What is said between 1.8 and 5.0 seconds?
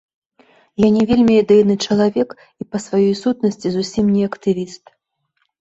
чалавек і па сваёй сутнасці зусім не актывіст.